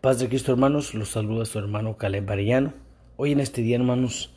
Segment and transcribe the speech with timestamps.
[0.00, 2.72] Paz de Cristo, hermanos, los saluda su hermano Caleb Barillano.
[3.16, 4.30] Hoy en este día, hermanos,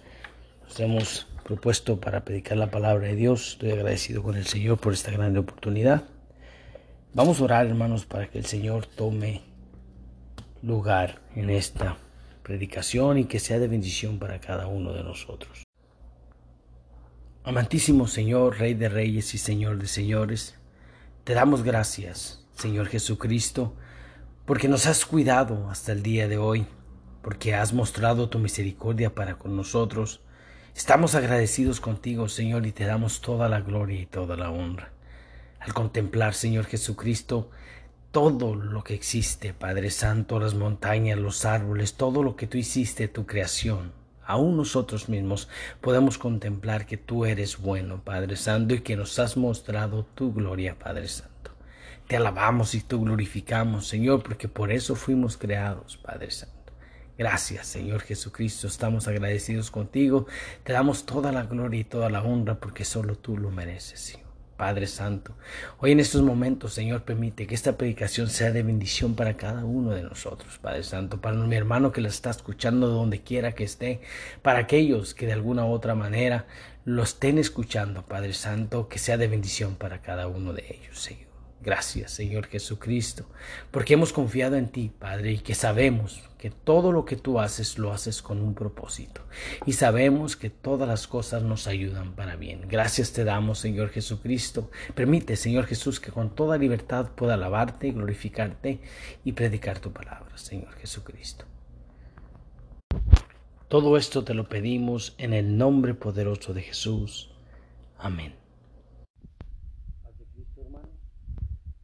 [0.64, 3.50] nos hemos propuesto para predicar la palabra de Dios.
[3.50, 6.06] Estoy agradecido con el Señor por esta gran oportunidad.
[7.14, 9.44] Vamos a orar, hermanos, para que el Señor tome
[10.64, 11.96] lugar en esta
[12.42, 15.64] predicación y que sea de bendición para cada uno de nosotros.
[17.44, 20.56] Amantísimo Señor, Rey de Reyes y Señor de Señores,
[21.24, 23.76] te damos gracias, Señor Jesucristo,
[24.52, 26.66] porque nos has cuidado hasta el día de hoy,
[27.22, 30.20] porque has mostrado tu misericordia para con nosotros.
[30.76, 34.92] Estamos agradecidos contigo, Señor, y te damos toda la gloria y toda la honra.
[35.62, 37.50] Al contemplar, Señor Jesucristo,
[38.12, 43.08] todo lo que existe, Padre Santo, las montañas, los árboles, todo lo que tú hiciste,
[43.08, 43.94] tu creación,
[44.26, 45.48] aún nosotros mismos
[45.80, 50.78] podemos contemplar que tú eres bueno, Padre Santo, y que nos has mostrado tu gloria,
[50.78, 51.31] Padre Santo.
[52.12, 56.74] Te alabamos y te glorificamos, Señor, porque por eso fuimos creados, Padre Santo.
[57.18, 58.68] Gracias, Señor Jesucristo.
[58.68, 60.28] Estamos agradecidos contigo.
[60.66, 64.28] Te damos toda la gloria y toda la honra porque solo tú lo mereces, Señor.
[64.58, 65.38] Padre Santo.
[65.80, 69.92] Hoy en estos momentos, Señor, permite que esta predicación sea de bendición para cada uno
[69.92, 74.02] de nosotros, Padre Santo, para mi hermano que la está escuchando donde quiera que esté,
[74.42, 76.46] para aquellos que de alguna u otra manera
[76.84, 81.31] lo estén escuchando, Padre Santo, que sea de bendición para cada uno de ellos, Señor.
[81.64, 83.28] Gracias, Señor Jesucristo,
[83.70, 87.78] porque hemos confiado en ti, Padre, y que sabemos que todo lo que tú haces
[87.78, 89.22] lo haces con un propósito.
[89.68, 92.68] Y sabemos que todas las cosas nos ayudan para bien.
[92.68, 94.72] Gracias te damos, Señor Jesucristo.
[94.96, 98.80] Permite, Señor Jesús, que con toda libertad pueda alabarte, glorificarte
[99.24, 101.46] y predicar tu palabra, Señor Jesucristo.
[103.68, 107.30] Todo esto te lo pedimos en el nombre poderoso de Jesús.
[108.00, 108.42] Amén.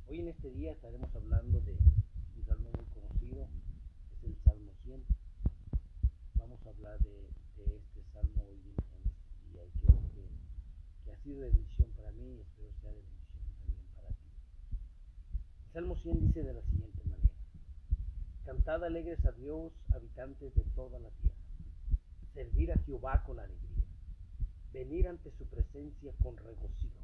[0.09, 3.48] Hoy en este día estaremos hablando de un salmo muy conocido,
[4.14, 5.04] es el Salmo 100.
[6.36, 11.42] Vamos a hablar de, este salmo hoy en este día y creo que, ha sido
[11.42, 14.26] de bendición para mí y espero sea de bendición también para ti.
[15.66, 17.30] El Salmo 100 dice de la siguiente manera,
[18.45, 21.38] Cantad alegres a Dios, habitantes de toda la tierra,
[22.33, 23.86] servir a Jehová con alegría,
[24.73, 26.98] venir ante su presencia con regocijo,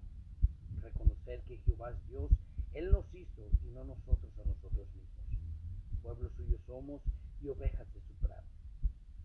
[0.82, 2.32] reconocer que Jehová es Dios
[2.74, 6.02] él nos hizo y no nosotros a nosotros mismos.
[6.02, 7.04] Pueblo suyo somos
[7.44, 8.48] y ovejas de su prado.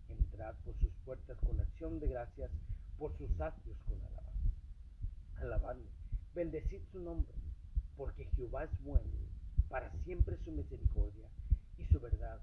[0.09, 2.51] Entrad por sus puertas con acción de gracias,
[2.99, 4.53] por sus atrios con alabanza.
[5.37, 5.89] Alabadle,
[6.35, 7.33] bendecid su nombre,
[7.97, 9.09] porque Jehová es bueno,
[9.69, 11.27] para siempre su misericordia
[11.77, 12.39] y su verdad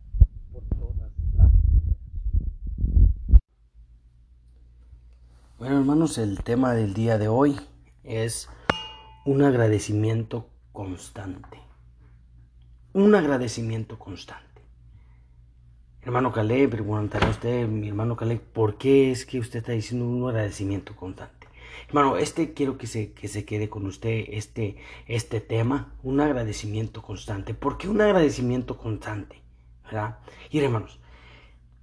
[0.52, 1.96] por todas las generaciones.
[5.58, 7.56] Bueno hermanos, el tema del día de hoy
[8.04, 8.48] es
[9.24, 11.58] un agradecimiento constante.
[12.92, 14.46] Un agradecimiento constante.
[16.02, 20.28] Hermano Caleb, preguntará usted, mi hermano Caleb, ¿por qué es que usted está diciendo un
[20.28, 21.35] agradecimiento constante?
[21.88, 24.76] Hermano, este quiero que se, que se quede con usted, este,
[25.06, 27.54] este tema, un agradecimiento constante.
[27.54, 29.42] ¿Por qué un agradecimiento constante?
[29.84, 30.18] ¿Verdad?
[30.50, 31.00] Y hermanos,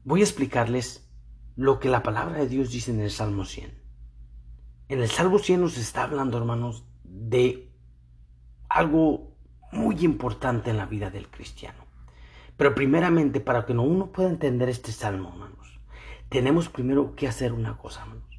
[0.04, 1.10] voy a explicarles
[1.56, 3.72] lo que la palabra de Dios dice en el Salmo 100.
[4.90, 7.72] En el Salmo 100 nos está hablando, hermanos, de
[8.70, 9.38] algo
[9.72, 11.86] muy importante en la vida del cristiano.
[12.58, 15.80] Pero primeramente, para que uno pueda entender este salmo, hermanos,
[16.30, 18.33] tenemos primero que hacer una cosa, hermanos.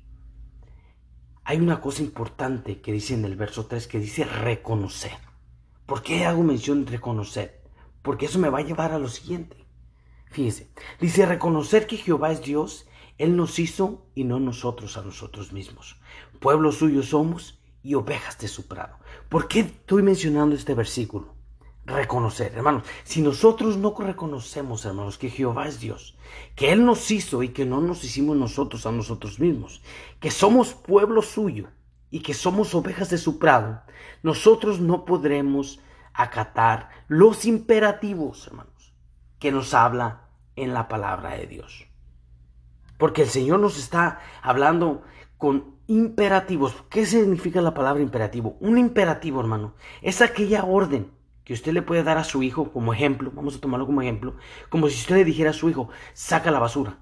[1.47, 5.13] Hay una cosa importante que dice en el verso 3 que dice reconocer.
[5.85, 7.63] ¿Por qué hago mención de reconocer?
[8.01, 9.67] Porque eso me va a llevar a lo siguiente.
[10.31, 12.89] Fíjese, dice reconocer que Jehová es Dios,
[13.19, 16.01] Él nos hizo y no nosotros a nosotros mismos.
[16.41, 18.97] Pueblo suyo somos y ovejas de su prado.
[19.29, 21.34] ¿Por qué estoy mencionando este versículo?
[21.87, 26.17] Reconocer, hermanos, si nosotros no reconocemos, hermanos, que Jehová es Dios,
[26.55, 29.83] que Él nos hizo y que no nos hicimos nosotros a nosotros mismos,
[30.19, 31.69] que somos pueblo suyo
[32.11, 33.83] y que somos ovejas de su prado,
[34.23, 35.79] nosotros no podremos
[36.15, 38.95] acatar los imperativos, hermanos,
[39.39, 41.87] que nos habla en la palabra de Dios.
[42.97, 45.03] Porque el Señor nos está hablando
[45.37, 46.75] con imperativos.
[46.89, 48.57] ¿Qué significa la palabra imperativo?
[48.61, 51.13] Un imperativo, hermano, es aquella orden
[51.45, 54.37] que usted le puede dar a su hijo como ejemplo, vamos a tomarlo como ejemplo,
[54.69, 56.99] como si usted le dijera a su hijo, saca la basura.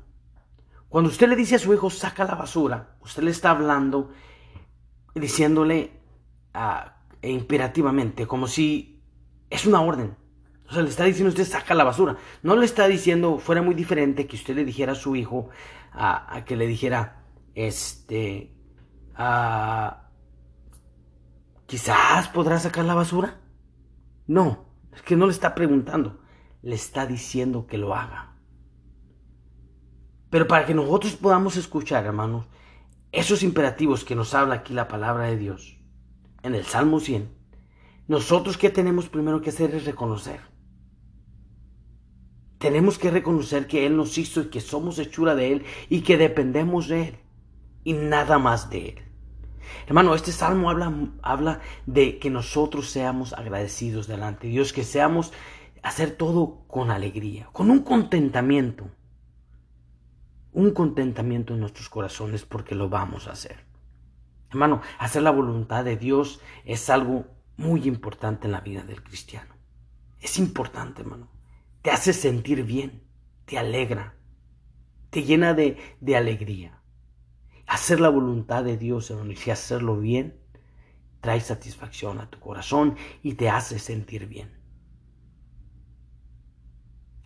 [0.89, 4.11] Cuando usted le dice a su hijo, saca la basura, usted le está hablando,
[5.15, 5.93] diciéndole
[6.55, 9.03] uh, imperativamente, como si
[9.49, 10.17] es una orden.
[10.69, 12.17] O sea, le está diciendo usted, saca la basura.
[12.43, 15.51] No le está diciendo, fuera muy diferente que usted le dijera a su hijo,
[15.93, 18.53] a que le dijera, este,
[19.15, 20.09] Ah,
[21.67, 23.39] quizás podrá sacar la basura.
[24.27, 26.21] No, es que no le está preguntando.
[26.63, 28.37] le está diciendo que lo haga.
[30.31, 32.47] Pero para que nosotros podamos escuchar, hermanos,
[33.11, 35.79] esos imperativos que nos habla aquí la palabra de Dios,
[36.43, 37.31] en el Salmo 100,
[38.09, 40.41] nosotros que tenemos primero que hacer es reconocer.
[42.59, 46.17] Tenemos que reconocer que Él nos hizo y que somos hechura de Él y que
[46.17, 47.17] dependemos de Él
[47.85, 49.12] y nada más de Él.
[49.87, 50.93] Hermano, este salmo habla,
[51.23, 55.33] habla de que nosotros seamos agradecidos delante de Dios, que seamos
[55.83, 58.89] hacer todo con alegría, con un contentamiento,
[60.53, 63.65] un contentamiento en nuestros corazones porque lo vamos a hacer.
[64.51, 67.25] Hermano, hacer la voluntad de Dios es algo
[67.57, 69.55] muy importante en la vida del cristiano.
[70.21, 71.31] Es importante, hermano.
[71.81, 73.03] Te hace sentir bien,
[73.47, 74.15] te alegra,
[75.11, 76.82] te llena de, de alegría.
[77.73, 80.39] Hacer la voluntad de Dios, hermano, y hacerlo bien,
[81.23, 84.61] trae satisfacción a tu corazón y te hace sentir bien.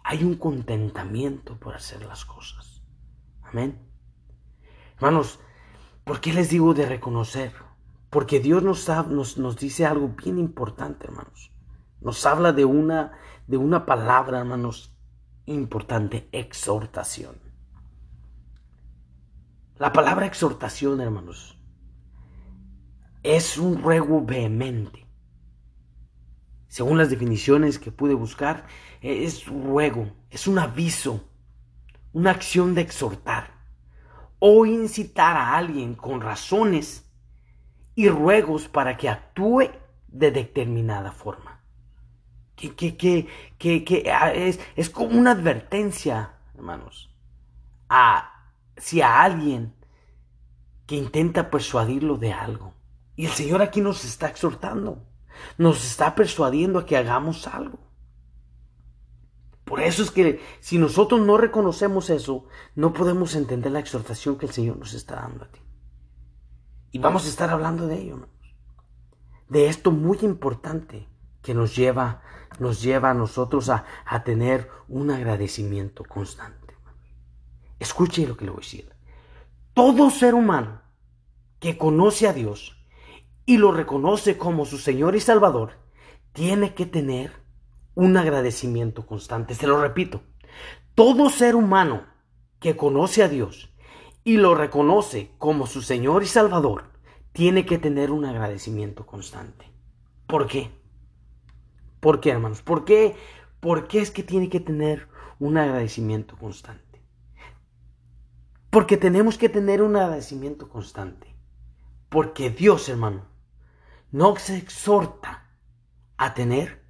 [0.04, 2.80] Hay un contentamiento por hacer las cosas.
[3.42, 3.90] Amén.
[4.94, 5.40] Hermanos,
[6.04, 7.52] ¿por qué les digo de reconocer?
[8.08, 11.50] Porque Dios nos, nos, nos dice algo bien importante, hermanos.
[12.00, 13.18] Nos habla de una,
[13.48, 14.96] de una palabra, hermanos,
[15.44, 17.45] importante, exhortación.
[19.78, 21.58] La palabra exhortación, hermanos,
[23.22, 25.06] es un ruego vehemente.
[26.66, 28.66] Según las definiciones que pude buscar,
[29.02, 31.28] es un ruego, es un aviso,
[32.14, 33.50] una acción de exhortar
[34.38, 37.12] o incitar a alguien con razones
[37.94, 39.70] y ruegos para que actúe
[40.08, 41.60] de determinada forma.
[42.54, 47.14] Que, que, que, que ah, es, es como una advertencia, hermanos,
[47.90, 48.35] a
[48.76, 49.74] si a alguien
[50.86, 52.74] que intenta persuadirlo de algo.
[53.16, 55.02] Y el Señor aquí nos está exhortando,
[55.58, 57.78] nos está persuadiendo a que hagamos algo.
[59.64, 62.46] Por eso es que si nosotros no reconocemos eso,
[62.76, 65.60] no podemos entender la exhortación que el Señor nos está dando a ti.
[66.92, 68.28] Y vamos a estar hablando de ello,
[69.48, 71.08] de esto muy importante
[71.42, 72.22] que nos lleva,
[72.60, 76.65] nos lleva a nosotros a, a tener un agradecimiento constante.
[77.78, 78.92] Escuche lo que le voy a decir.
[79.74, 80.82] Todo ser humano
[81.58, 82.76] que conoce a Dios
[83.44, 85.78] y lo reconoce como su Señor y Salvador,
[86.32, 87.32] tiene que tener
[87.94, 89.54] un agradecimiento constante.
[89.54, 90.22] Se lo repito.
[90.94, 92.04] Todo ser humano
[92.60, 93.72] que conoce a Dios
[94.24, 96.90] y lo reconoce como su Señor y Salvador,
[97.32, 99.70] tiene que tener un agradecimiento constante.
[100.26, 100.70] ¿Por qué?
[102.00, 102.62] ¿Por qué, hermanos?
[102.62, 103.14] ¿Por qué?
[103.60, 105.06] ¿Por qué es que tiene que tener
[105.38, 106.85] un agradecimiento constante?
[108.76, 111.34] Porque tenemos que tener un agradecimiento constante.
[112.10, 113.24] Porque Dios, hermano,
[114.12, 115.48] no se exhorta
[116.18, 116.84] a tener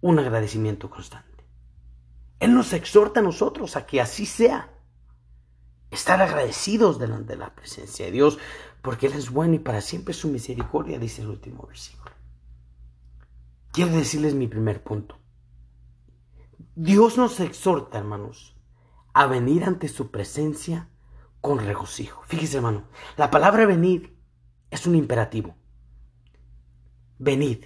[0.00, 1.44] un agradecimiento constante.
[2.40, 4.72] Él nos exhorta a nosotros a que así sea.
[5.90, 8.38] Estar agradecidos delante de la presencia de Dios,
[8.80, 12.12] porque Él es bueno y para siempre su misericordia, dice el último versículo.
[13.72, 15.18] Quiero decirles mi primer punto.
[16.74, 18.56] Dios nos exhorta, hermanos,
[19.12, 20.88] a venir ante su presencia
[21.40, 22.22] con regocijo.
[22.26, 22.84] Fíjese, hermano,
[23.16, 24.08] la palabra venid
[24.70, 25.56] es un imperativo.
[27.18, 27.64] Venid.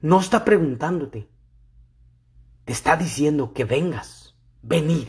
[0.00, 1.28] No está preguntándote.
[2.64, 4.36] Te está diciendo que vengas.
[4.62, 5.08] Venid.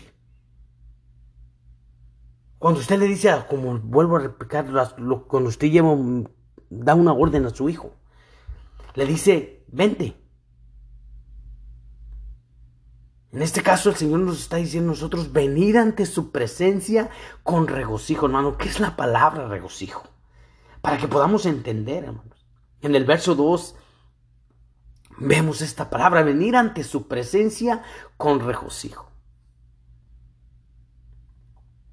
[2.60, 4.66] Cuando usted le dice, como vuelvo a replicar,
[5.28, 5.96] cuando usted lleva,
[6.70, 7.94] da una orden a su hijo,
[8.96, 10.16] le dice, vente.
[13.32, 17.10] En este caso el Señor nos está diciendo nosotros venir ante su presencia
[17.44, 18.58] con regocijo, hermano.
[18.58, 20.04] ¿Qué es la palabra regocijo?
[20.82, 22.48] Para que podamos entender, hermanos.
[22.82, 23.76] En el verso 2
[25.20, 27.84] vemos esta palabra, venir ante su presencia
[28.16, 29.12] con regocijo.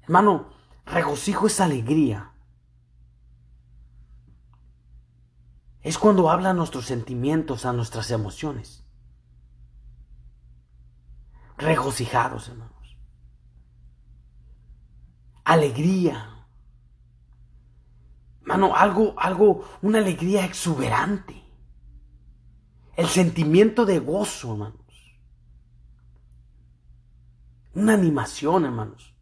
[0.03, 0.53] Hermano,
[0.85, 2.31] regocijo es alegría.
[5.81, 8.84] Es cuando habla a nuestros sentimientos, a nuestras emociones
[11.57, 12.97] regocijados, hermanos.
[15.43, 16.45] Alegría.
[18.41, 21.43] Hermano, algo, algo, una alegría exuberante.
[22.95, 24.81] El sentimiento de gozo, hermanos.
[27.73, 29.13] Una animación, hermanos.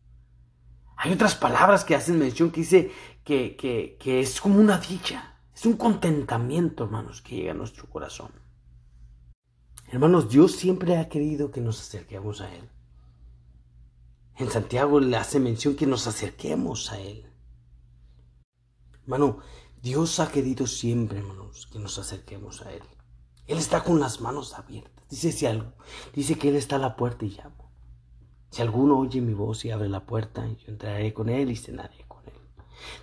[0.96, 2.92] Hay otras palabras que hacen mención que dice
[3.24, 5.36] que, que, que es como una dicha.
[5.54, 8.43] Es un contentamiento, hermanos, que llega a nuestro corazón.
[9.94, 12.68] Hermanos, Dios siempre ha querido que nos acerquemos a Él.
[14.38, 17.28] En Santiago le hace mención que nos acerquemos a Él.
[19.04, 19.38] Hermano,
[19.84, 22.82] Dios ha querido siempre, hermanos, que nos acerquemos a Él.
[23.46, 25.08] Él está con las manos abiertas.
[25.12, 25.74] Dice, si algo,
[26.12, 27.72] dice que Él está a la puerta y llamo.
[28.50, 32.04] Si alguno oye mi voz y abre la puerta, yo entraré con Él y cenaré
[32.08, 32.42] con Él.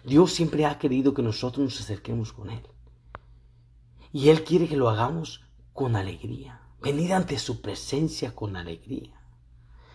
[0.03, 2.67] Dios siempre ha querido que nosotros nos acerquemos con Él.
[4.13, 6.61] Y Él quiere que lo hagamos con alegría.
[6.83, 9.21] Venir ante su presencia con alegría.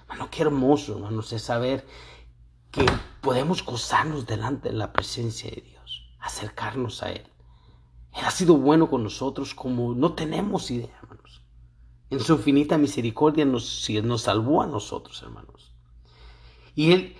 [0.04, 1.86] Hermano, qué hermoso, hermanos, es saber
[2.72, 2.86] que
[3.22, 7.25] podemos gozarnos delante de la presencia de Dios, acercarnos a Él.
[8.13, 11.42] Él ha sido bueno con nosotros como no tenemos idea, hermanos.
[12.10, 15.75] En su infinita misericordia nos, nos salvó a nosotros, hermanos.
[16.75, 17.15] Y Él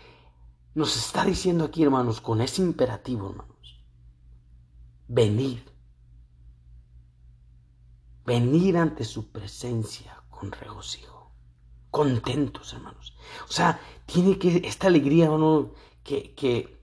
[0.76, 3.84] nos está diciendo aquí, hermanos, con ese imperativo, hermanos,
[5.08, 5.75] venir.
[8.26, 11.32] Venir ante su presencia con regocijo.
[11.92, 13.16] Contentos, hermanos.
[13.48, 15.72] O sea, tiene que, esta alegría, hermano,
[16.04, 16.76] que, que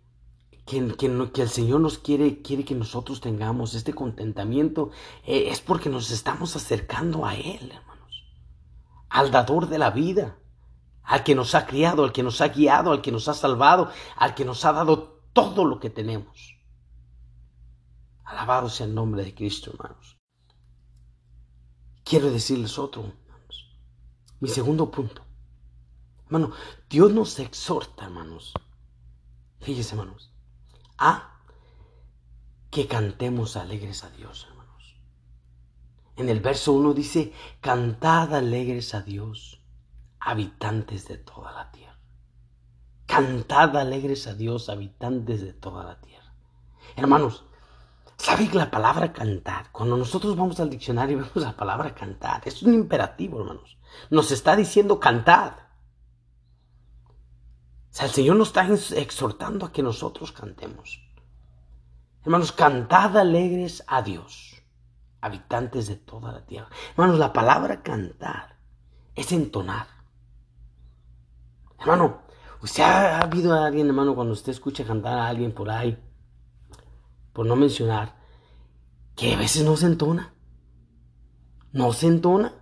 [0.64, 4.90] que, el Señor nos quiere, quiere que nosotros tengamos este contentamiento,
[5.26, 8.24] eh, es porque nos estamos acercando a Él, hermanos.
[9.08, 10.38] Al dador de la vida,
[11.02, 13.90] al que nos ha criado, al que nos ha guiado, al que nos ha salvado,
[14.16, 16.56] al que nos ha dado todo lo que tenemos.
[18.24, 20.21] Alabado sea el nombre de Cristo, hermanos.
[22.04, 23.76] Quiero decirles otro, hermanos.
[24.40, 25.22] Mi segundo punto.
[26.26, 26.52] Hermano,
[26.88, 28.52] Dios nos exhorta, hermanos.
[29.60, 30.32] Fíjese, hermanos
[31.02, 31.40] a
[32.70, 34.96] que cantemos alegres a Dios, hermanos.
[36.16, 39.60] En el verso 1 dice, cantad alegres a Dios,
[40.20, 41.98] habitantes de toda la tierra.
[43.06, 46.32] Cantad alegres a Dios, habitantes de toda la tierra.
[46.94, 47.44] Hermanos,
[48.22, 49.72] ¿saben la palabra cantar?
[49.72, 52.40] Cuando nosotros vamos al diccionario vemos la palabra cantar.
[52.44, 53.76] Es un imperativo, hermanos.
[54.10, 55.54] Nos está diciendo cantad.
[57.90, 58.64] O sea, el Señor nos está
[58.96, 61.02] exhortando a que nosotros cantemos.
[62.22, 64.62] Hermanos, cantad alegres a Dios,
[65.20, 66.68] habitantes de toda la tierra.
[66.92, 68.56] Hermanos, la palabra cantar
[69.16, 69.88] es entonar.
[71.80, 72.22] Hermano,
[72.62, 75.98] ¿usted ha, habido a alguien, hermano, cuando usted escucha cantar a alguien por ahí,
[77.32, 78.16] por no mencionar,
[79.16, 80.34] que a veces no se entona?
[81.72, 82.52] No se entona.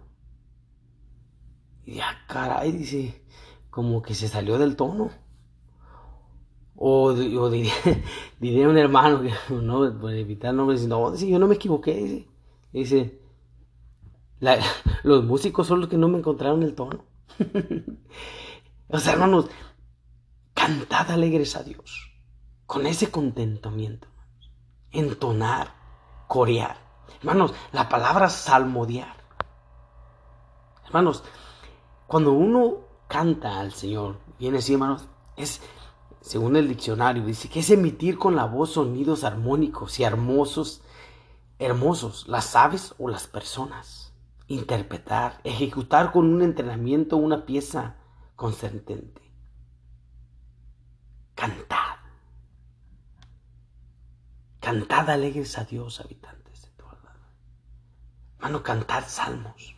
[1.84, 3.24] Y ya, caray, dice,
[3.70, 5.10] como que se salió del tono.
[6.76, 7.12] O,
[8.40, 12.28] diría, un hermano, que no, por evitar nombres, no, dice, yo no me equivoqué, dice.
[12.72, 13.20] dice
[15.02, 17.04] los músicos son los que no me encontraron el tono.
[18.88, 19.46] o sea, hermanos,
[20.54, 22.12] cantad alegres a Dios,
[22.66, 24.08] con ese contentamiento,
[24.92, 25.74] entonar,
[26.26, 26.76] corear.
[27.20, 29.16] Hermanos, la palabra salmodiar.
[30.86, 31.22] Hermanos,
[32.06, 32.78] cuando uno
[33.08, 35.60] canta al Señor, viene así, hermanos, es,
[36.20, 40.82] según el diccionario, dice que es emitir con la voz sonidos armónicos y hermosos,
[41.58, 44.12] hermosos, las aves o las personas.
[44.48, 47.96] Interpretar, ejecutar con un entrenamiento una pieza
[48.34, 49.22] consentente.
[51.36, 51.79] Cantad.
[54.70, 57.12] Cantad alegres a Dios, habitantes de toda la
[58.36, 59.74] Hermano, cantad salmos.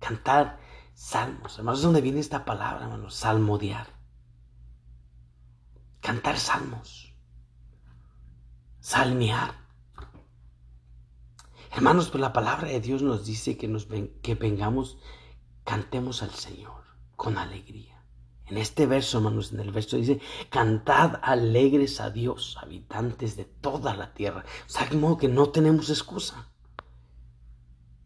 [0.00, 0.58] Cantar
[0.92, 3.86] Salmos, hermanos, es donde viene esta palabra, hermanos, salmodiar.
[6.02, 7.14] Cantar salmos.
[8.80, 9.54] Salmear.
[11.70, 13.86] Hermanos, pues la palabra de Dios nos dice que, nos
[14.20, 14.98] que vengamos,
[15.64, 16.84] cantemos al Señor
[17.16, 17.91] con alegría.
[18.52, 23.96] En este verso, hermanos, en el verso dice, cantad alegres a Dios, habitantes de toda
[23.96, 24.44] la tierra.
[24.66, 26.50] O sea, de modo que no tenemos excusa.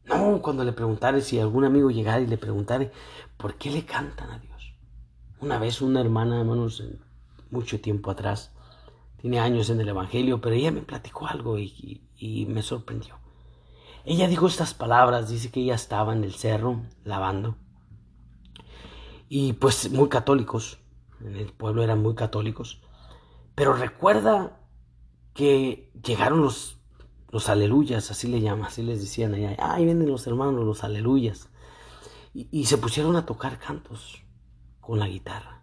[0.04, 2.92] No, cuando le preguntare, si algún amigo llegara y le preguntare,
[3.36, 4.72] ¿por qué le cantan a Dios?
[5.40, 6.80] Una vez una hermana, hermanos,
[7.50, 8.52] mucho tiempo atrás,
[9.20, 13.18] tiene años en el Evangelio, pero ella me platicó algo y, y me sorprendió.
[14.04, 17.56] Ella dijo estas palabras, dice que ella estaba en el cerro lavando
[19.28, 20.78] y pues muy católicos,
[21.20, 22.80] en el pueblo eran muy católicos,
[23.54, 24.60] pero recuerda
[25.34, 26.76] que llegaron los
[27.36, 29.56] los aleluyas, así le llaman, así les decían allá.
[29.58, 31.48] Ahí vienen los hermanos, los aleluyas.
[32.32, 34.22] Y, se pusieron a tocar cantos
[34.80, 35.62] con la guitarra.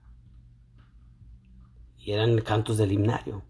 [1.98, 3.44] Y eran cantos del himnario.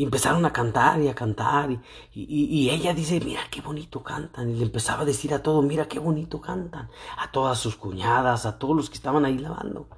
[0.00, 1.70] Y empezaron a cantar y a cantar.
[1.70, 1.80] Y,
[2.14, 4.48] y, ella dice, mira qué bonito cantan.
[4.48, 6.88] Y le empezaba a decir a todos, mira qué bonito cantan.
[7.18, 9.88] A todas sus cuñadas, a todos los que estaban ahí lavando.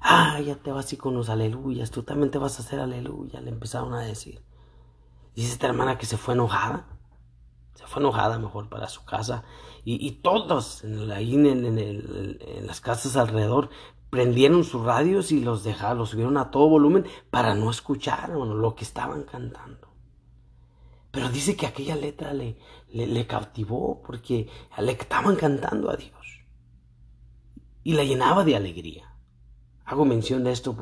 [0.00, 3.40] Ah, ya te vas así con los aleluyas, tú también te vas a hacer aleluya,
[3.40, 4.42] le empezaron a decir.
[5.36, 6.88] Dice esta hermana que se fue enojada.
[7.76, 9.44] Se fue enojada mejor para su casa.
[9.84, 10.82] Y, todos
[11.14, 13.70] ahí en, las casas alrededor
[14.10, 18.74] prendieron sus radios y los dejaron, los subieron a todo volumen para no escuchar lo
[18.74, 19.88] que estaban cantando.
[21.12, 22.56] Pero dice que aquella letra le,
[22.92, 24.48] le, cautivó porque
[24.78, 26.44] le estaban cantando a Dios.
[27.82, 29.14] Y la llenaba de alegría.
[29.84, 30.76] Hago mención de esto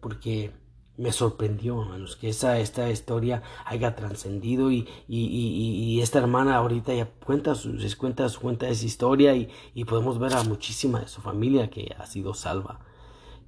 [0.00, 0.52] porque
[1.00, 7.06] me sorprendió, hermanos, que esa, esta historia haya trascendido y, y, esta hermana ahorita ya
[7.06, 11.70] cuenta, su, cuenta, cuenta esa historia y, y podemos ver a muchísima de su familia
[11.70, 12.80] que ha sido salva.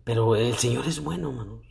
[0.02, 1.66] Pero el Señor es bueno, hermanos.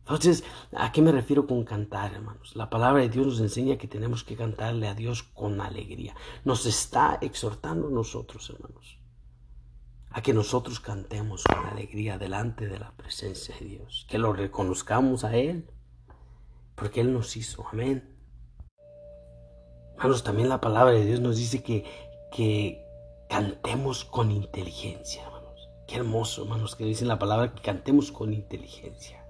[0.00, 0.44] Entonces,
[0.76, 2.54] ¿a qué me refiero con cantar, hermanos?
[2.54, 6.14] La palabra de Dios nos enseña que tenemos que cantarle a Dios con alegría.
[6.44, 8.98] Nos está exhortando nosotros, hermanos,
[10.16, 15.24] a que nosotros cantemos con alegría delante de la presencia de Dios, que lo reconozcamos
[15.24, 15.70] a Él,
[16.74, 17.66] porque Él nos hizo.
[17.70, 18.16] Amén.
[19.98, 21.84] Hermanos, también la palabra de Dios nos dice que,
[22.32, 22.82] que
[23.28, 25.68] cantemos con inteligencia, hermanos.
[25.86, 29.22] Qué hermoso, hermanos, que dice la palabra que cantemos con inteligencia.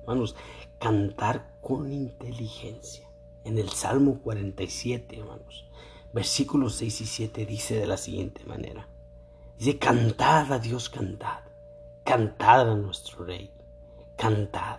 [0.00, 0.34] Hermanos,
[0.80, 3.08] cantar con inteligencia.
[3.44, 5.70] En el Salmo 47, hermanos,
[6.12, 8.88] versículos 6 y 7 dice de la siguiente manera.
[9.58, 11.40] Dice, cantad a Dios, cantad.
[12.04, 13.50] Cantad a nuestro Rey.
[14.16, 14.78] Cantad.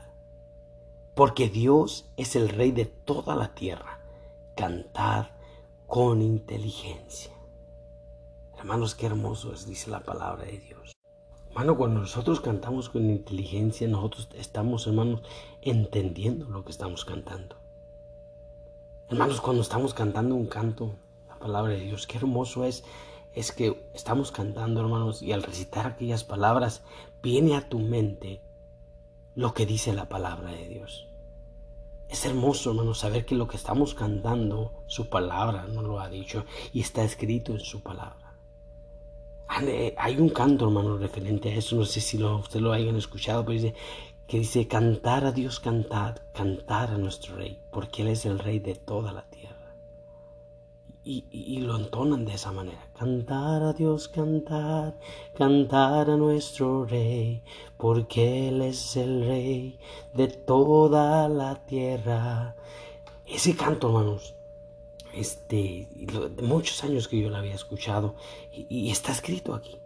[1.16, 4.00] Porque Dios es el Rey de toda la tierra.
[4.56, 5.28] Cantad
[5.86, 7.34] con inteligencia.
[8.58, 10.94] Hermanos, qué hermoso es, dice la palabra de Dios.
[11.50, 15.24] Hermano, cuando nosotros cantamos con inteligencia, nosotros estamos, hermanos,
[15.62, 17.58] entendiendo lo que estamos cantando.
[19.10, 20.96] Hermanos, cuando estamos cantando un canto,
[21.28, 22.84] la palabra de Dios, qué hermoso es,
[23.34, 26.84] es que estamos cantando, hermanos, y al recitar aquellas palabras,
[27.22, 28.42] viene a tu mente
[29.36, 31.08] lo que dice la palabra de Dios.
[32.10, 36.44] Es hermoso, hermanos, saber que lo que estamos cantando, su palabra nos lo ha dicho
[36.74, 38.36] y está escrito en su palabra.
[39.98, 41.76] Hay un canto, hermano, referente a eso.
[41.76, 43.76] No sé si lo, ustedes lo hayan escuchado, pero dice
[44.28, 48.60] que dice cantar a Dios, cantad, cantar a nuestro Rey, porque Él es el Rey
[48.60, 49.39] de toda la tierra.
[51.12, 52.88] Y, lo entonan de esa manera.
[52.96, 54.94] Cantar a Dios, cantar,
[55.36, 57.42] cantar a nuestro Rey,
[57.78, 59.80] porque Él es el Rey
[60.14, 62.56] de toda la tierra.
[63.26, 64.36] Ese canto, hermanos,
[65.12, 65.88] este,
[66.44, 68.14] muchos años que yo la había escuchado
[68.52, 69.80] y, está escrito aquí,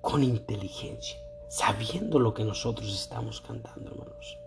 [0.00, 4.38] con inteligencia, sabiendo lo que nosotros estamos cantando, hermanos.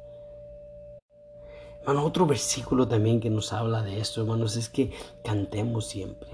[1.86, 4.92] Hermano, otro versículo también que nos habla de esto, hermanos, es que
[5.22, 6.30] cantemos siempre.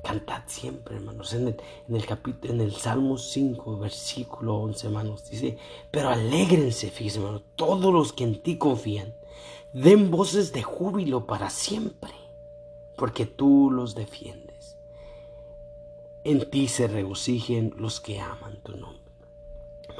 [0.00, 1.32] Cantad siempre, hermanos.
[1.32, 1.56] En el,
[1.88, 5.58] en el capítulo, en el Salmo 5, versículo 11, hermanos, dice,
[5.90, 9.12] pero alégrense, fíjense, hermanos, todos los que en ti confían.
[9.72, 12.12] Den voces de júbilo para siempre
[12.96, 14.78] porque tú los defiendes.
[16.22, 19.01] En ti se regocijen los que aman tu nombre.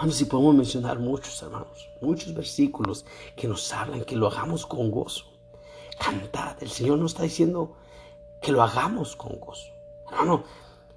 [0.03, 3.05] Hermanos, si podemos mencionar muchos, hermanos, muchos versículos
[3.37, 5.27] que nos hablan que lo hagamos con gozo.
[5.97, 7.77] Cantad, el Señor nos está diciendo
[8.41, 9.71] que lo hagamos con gozo.
[10.11, 10.43] Hermano,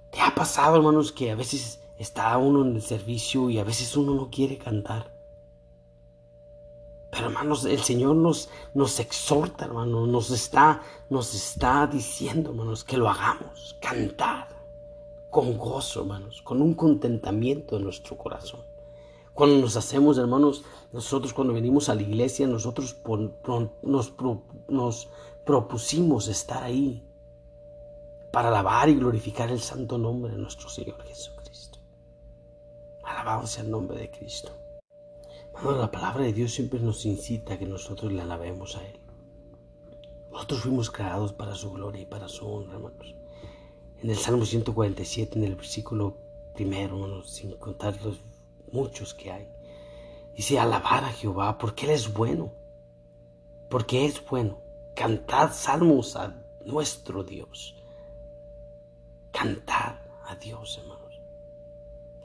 [0.10, 3.96] ¿te ha pasado, hermanos, que a veces está uno en el servicio y a veces
[3.96, 5.16] uno no quiere cantar?
[7.12, 12.98] Pero hermanos, el Señor nos, nos exhorta, hermanos, nos está, nos está diciendo, hermanos, que
[12.98, 14.48] lo hagamos, cantar
[15.30, 18.62] con gozo, hermanos, con un contentamiento en nuestro corazón.
[19.36, 22.98] Cuando nos hacemos, hermanos, nosotros cuando venimos a la iglesia, nosotros
[23.84, 24.14] nos,
[24.68, 25.10] nos
[25.46, 27.08] propusimos estar ahí
[28.34, 31.78] para alabar y glorificar el santo nombre de nuestro Señor Jesucristo.
[33.04, 34.52] Alabamos el nombre de Cristo
[35.64, 39.00] la palabra de Dios siempre nos incita a que nosotros le alabemos a Él.
[40.32, 43.16] Nosotros fuimos creados para su gloria y para su honra, hermanos.
[44.02, 46.18] En el Salmo 147, en el versículo
[46.54, 48.20] primero, hermanos, sin contar los
[48.76, 49.48] muchos que hay,
[50.36, 52.52] dice, alabar a Jehová porque Él es bueno,
[53.70, 54.60] porque es bueno.
[54.94, 57.76] Cantad salmos a nuestro Dios.
[59.32, 61.20] Cantad a Dios, hermanos.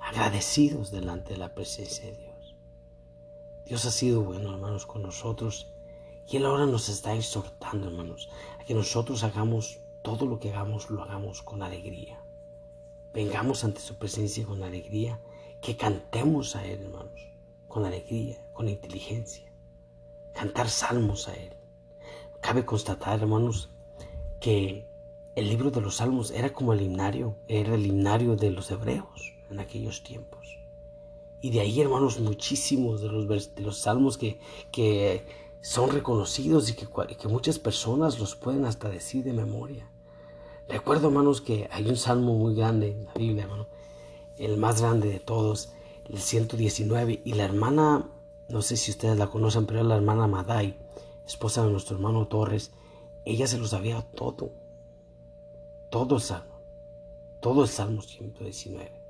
[0.01, 2.55] Agradecidos delante de la presencia de Dios.
[3.67, 5.73] Dios ha sido bueno, hermanos, con nosotros.
[6.29, 8.29] Y Él ahora nos está exhortando, hermanos,
[8.61, 12.21] a que nosotros hagamos todo lo que hagamos, lo hagamos con alegría.
[13.13, 15.21] Vengamos ante su presencia con alegría,
[15.61, 17.21] que cantemos a Él, hermanos,
[17.69, 19.45] con alegría, con inteligencia.
[20.35, 21.53] Cantar salmos a Él.
[22.41, 23.71] Cabe constatar, hermanos,
[24.41, 24.87] que
[25.37, 29.35] el libro de los salmos era como el himnario, era el himnario de los hebreos
[29.51, 30.59] en aquellos tiempos.
[31.43, 34.39] Y de ahí, hermanos, muchísimos de los, de los salmos que,
[34.71, 35.25] que
[35.63, 39.91] son reconocidos y que, que, muchas personas los pueden hasta decir de memoria.
[40.69, 43.67] Recuerdo, hermanos, que hay un salmo muy grande en la Biblia, hermano,
[44.39, 45.73] el más grande de todos,
[46.09, 48.11] el 119, y la hermana,
[48.49, 50.77] no sé si ustedes la conocen, pero la hermana Madai,
[51.27, 52.73] esposa de nuestro hermano Torres,
[53.25, 54.51] ella se lo sabía todo.
[55.91, 56.61] Todo el salmo.
[57.41, 59.01] Todo el salmo 119.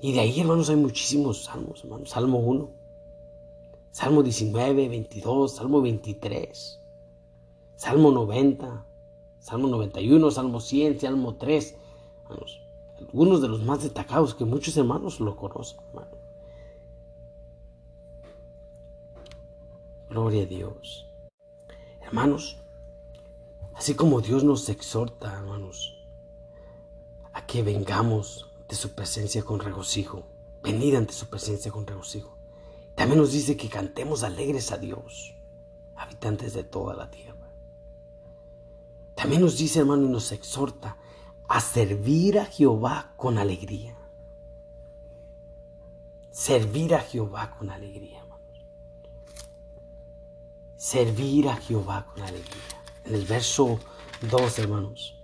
[0.00, 2.10] Y de ahí, hermanos, hay muchísimos salmos, hermanos.
[2.10, 2.70] Salmo 1,
[3.90, 6.80] Salmo 19, 22, Salmo 23,
[7.76, 8.86] Salmo 90,
[9.40, 11.76] Salmo 91, Salmo 100, Salmo 3.
[12.22, 12.60] Hermanos,
[13.00, 15.78] algunos de los más destacados que muchos hermanos lo conocen.
[20.08, 21.06] Gloria a Dios.
[22.02, 22.58] Hermanos,
[23.74, 25.96] así como Dios nos exhorta, hermanos,
[27.32, 30.24] a que vengamos de su presencia con regocijo,
[30.62, 32.36] venid ante su presencia con regocijo.
[32.96, 35.34] También nos dice que cantemos alegres a Dios,
[35.96, 37.30] habitantes de toda la tierra.
[39.14, 40.96] También nos dice, hermano, y nos exhorta
[41.50, 43.96] a servir a Jehová con alegría.
[46.30, 48.64] Servir a Jehová con alegría, hermanos.
[50.76, 52.84] Servir a Jehová con alegría.
[53.04, 53.80] En el verso
[54.30, 55.16] 2, hermanos,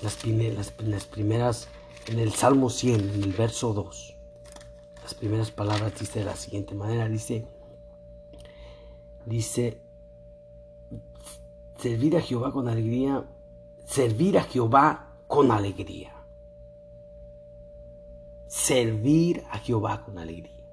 [0.00, 1.68] las primeras, las primeras
[2.06, 4.16] en el Salmo 100, en el verso 2
[5.02, 7.44] las primeras palabras dice de la siguiente manera, dice,
[9.26, 9.80] dice,
[11.78, 13.24] servir a Jehová con alegría,
[13.84, 16.12] servir a Jehová con alegría.
[18.48, 20.66] Servir a Jehová con alegría.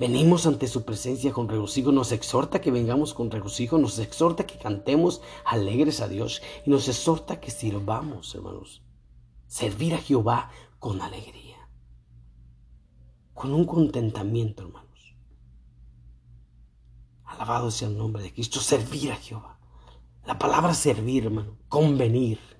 [0.00, 4.56] Venimos ante su presencia con regocijo, nos exhorta que vengamos con regocijo, nos exhorta que
[4.58, 8.82] cantemos alegres a Dios y nos exhorta que sirvamos, hermanos.
[9.46, 11.56] Servir a Jehová con alegría
[13.34, 15.14] con un contentamiento, hermanos.
[17.26, 19.58] Alabado sea el nombre de Cristo, servir a Jehová.
[20.24, 22.55] La palabra servir, hermano, convenir.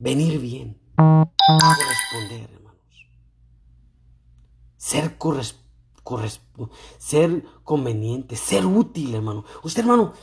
[0.00, 0.76] Venir bien.
[0.96, 3.06] Corresponder, hermanos.
[4.76, 5.16] Ser,
[6.98, 9.44] ser conveniente, ser útil, hermano.
[9.62, 10.14] Usted, hermano,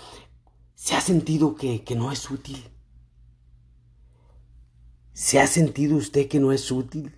[0.76, 2.70] ¿se ha sentido que, que no es útil?
[5.14, 7.18] ¿Se ha sentido usted que no es útil?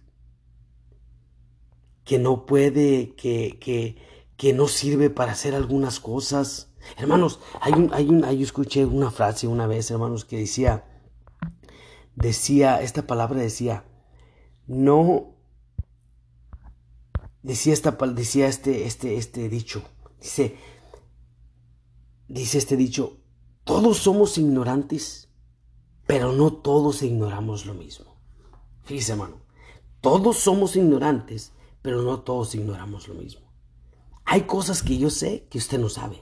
[2.10, 3.96] que no puede, que, que,
[4.36, 6.74] que no sirve para hacer algunas cosas.
[6.98, 10.89] Hermanos, hay un, hay un, yo escuché una frase una vez, hermanos, que decía,
[12.20, 13.86] decía, esta palabra decía,
[14.68, 15.36] no,
[17.42, 19.84] decía esta, decía este, este, este dicho,
[20.20, 20.58] dice,
[22.28, 23.18] dice este dicho,
[23.64, 25.30] todos somos ignorantes,
[26.06, 28.18] pero no todos ignoramos lo mismo.
[28.84, 29.42] Fíjese, hermano,
[30.02, 33.48] todos somos ignorantes, pero no todos ignoramos lo mismo.
[34.26, 36.22] Hay cosas que yo sé que usted no sabe,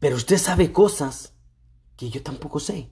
[0.00, 1.34] pero usted sabe cosas
[1.96, 2.90] que yo tampoco sé.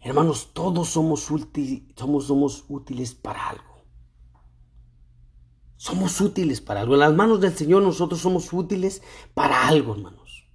[0.00, 3.84] Hermanos, todos somos, somos, útiles para algo.
[5.76, 6.94] Somos útiles para algo.
[6.94, 9.02] En las manos del Señor nosotros somos útiles
[9.34, 10.46] para algo, hermanos.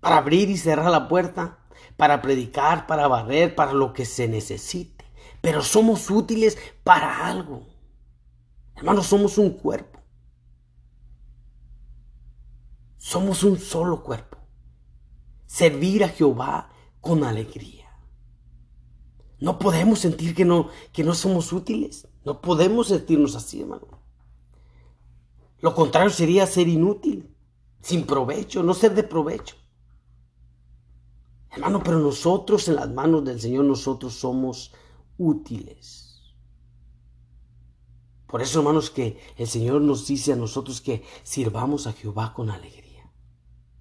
[0.00, 1.58] Para abrir y cerrar la puerta,
[1.96, 5.00] para predicar, para barrer, para lo que se necesite
[5.40, 7.66] pero somos útiles para algo.
[8.76, 9.98] Hermanos, somos un cuerpo.
[12.98, 14.38] Somos un solo cuerpo.
[15.46, 17.79] Servir a Jehová con alegría.
[19.40, 22.06] No podemos sentir que no, que no somos útiles.
[22.24, 24.00] No podemos sentirnos así, hermano.
[25.60, 27.34] Lo contrario sería ser inútil,
[27.80, 29.56] sin provecho, no ser de provecho.
[31.50, 34.72] Hermano, pero nosotros en las manos del Señor, nosotros somos
[35.18, 36.22] útiles.
[38.26, 42.50] Por eso, hermanos, que el Señor nos dice a nosotros que sirvamos a Jehová con
[42.50, 43.10] alegría.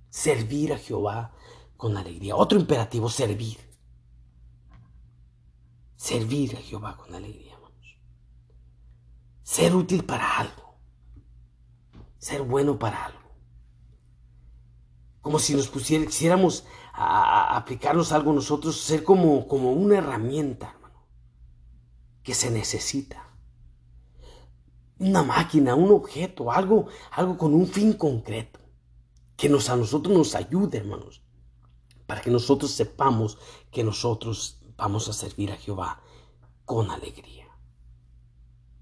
[0.10, 1.34] Servir a Jehová
[1.78, 2.36] con alegría.
[2.36, 3.69] Otro imperativo, servir.
[6.00, 7.98] Servir a Jehová con alegría, hermanos.
[9.44, 10.78] Ser útil para algo.
[12.18, 13.20] Ser bueno para algo.
[15.20, 20.74] Como si nos pusiera, quisiéramos aplicarnos algo nosotros, ser como, como una herramienta
[22.24, 23.36] que se necesita.
[25.00, 28.62] Una máquina, un objeto, algo, algo con un fin concreto.
[29.36, 31.22] Que nos, a nosotros nos ayude, hermanos.
[32.08, 33.38] Para que nosotros sepamos
[33.70, 36.02] que nosotros vamos a servir a Jehová
[36.66, 37.48] con alegría.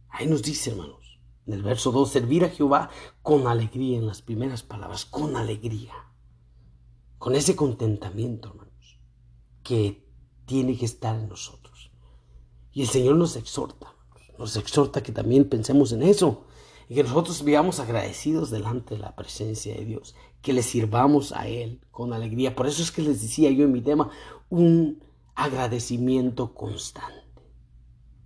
[0.10, 2.90] Ahí nos dice, hermanos, en el verso 2, servir a Jehová
[3.22, 5.94] con alegría, en las primeras palabras, con alegría.
[7.18, 9.00] Con ese contentamiento, hermanos,
[9.64, 10.08] que
[10.46, 11.92] tiene que estar en nosotros.
[12.72, 13.94] Y el Señor nos exhorta,
[14.38, 16.44] nos exhorta que también pensemos en eso
[16.90, 21.48] y que nosotros vivamos agradecidos delante de la presencia de Dios, que le sirvamos a
[21.48, 22.56] Él con alegría.
[22.56, 24.10] Por eso es que les decía yo en mi tema,
[24.50, 25.07] un
[25.38, 27.24] agradecimiento constante.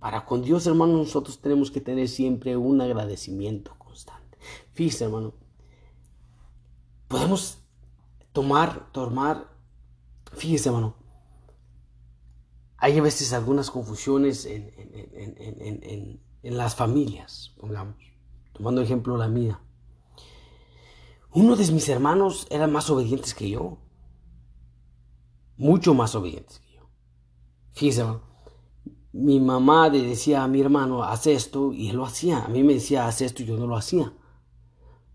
[0.00, 4.38] Para con Dios, hermano, nosotros tenemos que tener siempre un agradecimiento constante.
[4.72, 5.34] Fíjese, hermano,
[7.06, 7.58] podemos
[8.32, 9.46] tomar, tomar,
[10.32, 10.96] fíjese hermano,
[12.78, 17.96] hay a veces algunas confusiones en, en las familias, pongamos,
[18.54, 19.60] tomando ejemplo la mía.
[21.30, 23.76] Uno de mis hermanos era más obedientes que yo,
[25.58, 26.61] mucho más obedientes
[27.80, 28.22] hermano,
[29.12, 32.44] mi mamá le decía a mi hermano, haz esto, y él lo hacía.
[32.44, 34.12] A mí me decía, haz esto, y yo no lo hacía.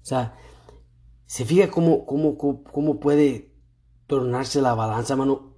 [0.01, 0.37] O sea,
[1.25, 3.53] se fija cómo, cómo, cómo puede
[4.07, 5.57] tornarse la balanza, hermano,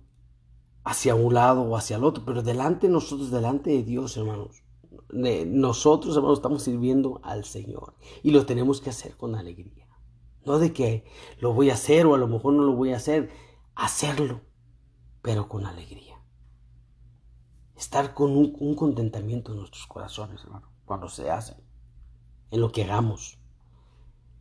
[0.83, 4.63] hacia un lado o hacia el otro, pero delante de nosotros, delante de Dios, hermanos.
[5.11, 9.87] nosotros, hermanos, estamos sirviendo al Señor y lo tenemos que hacer con alegría.
[10.45, 11.05] No de que
[11.39, 13.29] lo voy a hacer o a lo mejor no lo voy a hacer,
[13.75, 14.41] hacerlo,
[15.21, 16.08] pero con alegría.
[17.79, 21.55] Estar con un, contentamiento en nuestros corazones, hermano, cuando se hace,
[22.51, 23.37] en lo que hagamos.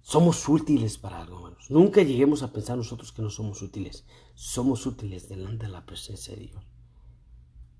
[0.02, 1.70] Somos útiles para algo, hermanos.
[1.70, 4.04] Nunca lleguemos a pensar nosotros que no somos útiles.
[4.34, 6.64] Somos útiles delante de la presencia de Dios.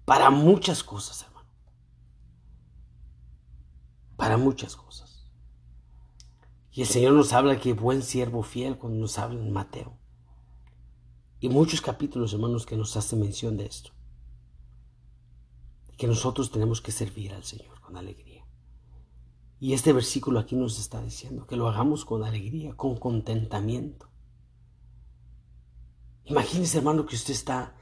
[0.05, 1.49] Para muchas cosas, hermano.
[4.17, 5.29] Para muchas cosas.
[6.71, 9.99] Y el Señor nos habla que buen siervo fiel cuando nos habla en Mateo.
[11.41, 13.98] Y muchos capítulos, hermanos, que nos hace mención de esto.
[15.99, 18.47] Que nosotros tenemos que servir al Señor con alegría.
[19.61, 24.09] Y este versículo aquí nos está diciendo que lo hagamos con alegría, con contentamiento.
[26.25, 27.75] Imagínese, hermano, que usted está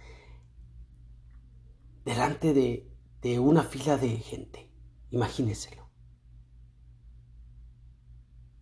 [2.05, 4.73] delante de, de una fila de gente.
[5.11, 5.87] Imagíneselo.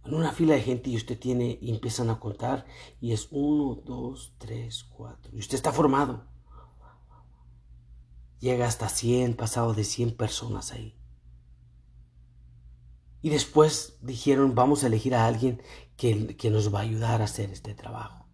[0.05, 2.67] En una fila de gente y usted tiene, y empiezan a contar,
[3.01, 5.31] y es uno, dos, tres, cuatro.
[5.35, 6.34] Y usted está formado.
[8.41, 10.99] Llega hasta 100, pasado de 100 personas ahí.
[13.23, 15.63] Y después dijeron, vamos a elegir a alguien
[15.97, 18.27] que, que nos va a ayudar a hacer este trabajo.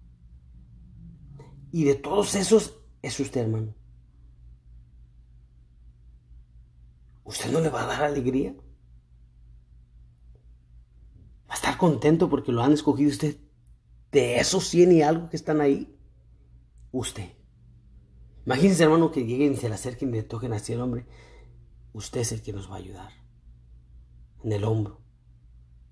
[1.71, 3.75] Y de todos esos es usted, hermano.
[7.25, 8.53] ¿Usted no le va a dar alegría?
[11.49, 13.37] ¿Va a estar contento porque lo han escogido usted?
[14.11, 15.97] De esos 100 y algo que están ahí,
[16.91, 17.39] usted.
[18.46, 21.07] Imagínense, hermano, que lleguen y se le acerquen y le toquen así el hombre.
[21.92, 23.12] Usted es el que nos va a ayudar
[24.42, 25.00] en el hombro.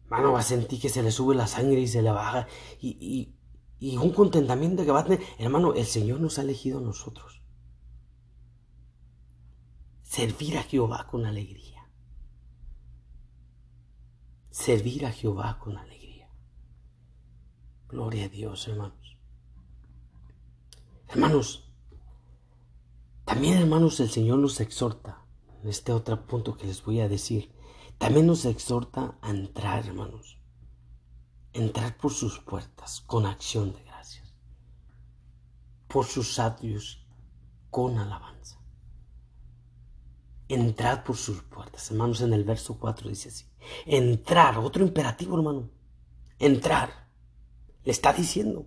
[0.09, 2.49] Mano, va a sentir que se le sube la sangre y se le baja.
[2.81, 3.35] Y,
[3.79, 5.21] y, un contentamiento que va a tener.
[5.39, 7.43] Hermano, el Señor nos ha elegido a nosotros.
[10.03, 11.91] Servir a Jehová con alegría.
[14.51, 16.31] Servir a Jehová con alegría.
[17.89, 19.19] Gloria a Dios, hermanos.
[21.09, 21.68] Hermanos,
[23.29, 25.23] también hermanos el Señor nos exhorta
[25.63, 27.53] en este otro punto que les voy a decir
[27.99, 30.39] también nos exhorta a entrar, hermanos.
[31.53, 34.33] Entrar por sus puertas con acción de gracias.
[35.89, 37.05] Por sus atrios
[37.71, 38.61] con alabanza.
[40.49, 41.91] Entrad por sus puertas.
[41.91, 43.45] Hermanos, en el verso 4 dice así.
[43.85, 45.69] Entrar, otro imperativo, hermano.
[46.39, 47.11] Entrar.
[47.85, 48.67] Le está diciendo.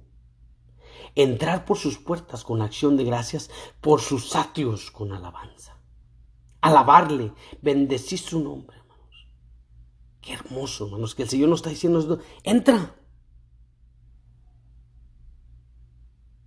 [1.15, 3.49] Entrar por sus puertas con acción de gracias,
[3.81, 5.77] por sus atrios con alabanza.
[6.61, 8.81] Alabarle, bendecir su nombre
[10.21, 12.19] Qué hermoso, hermanos, que el Señor nos está diciendo.
[12.43, 12.95] Entra.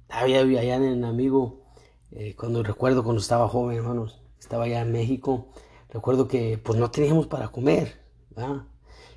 [0.09, 1.65] Había allá en amigo,
[2.13, 5.49] eh, cuando recuerdo cuando estaba joven, hermanos, estaba allá en México,
[5.89, 8.01] recuerdo que pues no teníamos para comer,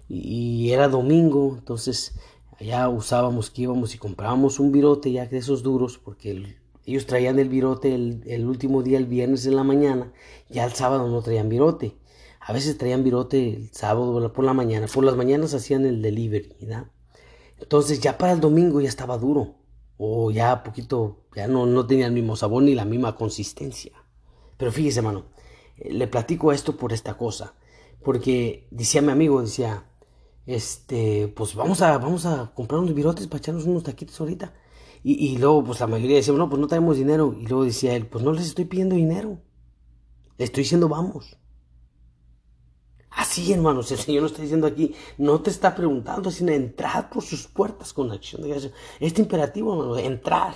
[0.10, 2.18] Y, era domingo, entonces
[2.60, 7.40] allá usábamos que íbamos y comprábamos un virote ya de esos duros, porque ellos traían
[7.40, 10.14] el virote el, último día, el viernes en la mañana,
[10.50, 11.96] ya el sábado no traían virote.
[12.40, 14.88] A veces traían virote el sábado por la mañana.
[14.88, 16.86] Por las mañanas hacían el delivery, ¿verdad?
[17.60, 19.56] Entonces ya para el domingo ya estaba duro.
[19.98, 23.92] O ya poquito, ya no, no tenía el mismo sabor ni la misma consistencia.
[24.56, 25.26] Pero fíjese, hermano,
[25.78, 27.56] eh, le platico esto por esta cosa.
[28.04, 29.87] Porque decía mi amigo, decía,
[30.48, 34.54] este, pues vamos a, vamos a comprar unos virotes para echarnos unos taquitos ahorita.
[35.04, 37.36] Y, y luego, pues la mayoría decía, no, pues no tenemos dinero.
[37.38, 39.40] Y luego decía él, pues no les estoy pidiendo dinero.
[40.38, 41.38] Le estoy diciendo, vamos.
[43.10, 47.24] Así, hermanos, el Señor nos está diciendo aquí, no te está preguntando, sino entrar por
[47.24, 48.74] sus puertas con acción de gracias.
[49.00, 50.54] Este imperativo, hermano, entrar.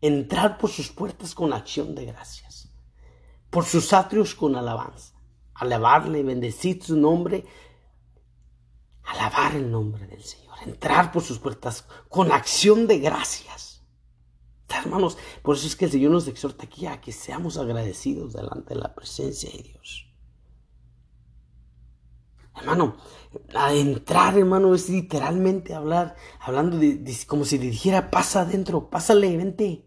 [0.00, 2.72] Entrar por sus puertas con acción de gracias.
[3.50, 5.14] Por sus atrios con alabanza.
[5.54, 7.44] Alabarle, bendecir su nombre.
[9.04, 10.56] Alabar el nombre del Señor.
[10.64, 13.82] Entrar por sus puertas con acción de gracias.
[14.68, 18.74] Hermanos, por eso es que el Señor nos exhorta aquí a que seamos agradecidos delante
[18.74, 20.08] de la presencia de Dios.
[22.54, 22.96] Hermano,
[23.70, 29.86] entrar, hermano, es literalmente hablar, hablando de, como si le dijera, pasa adentro, pásale, vente.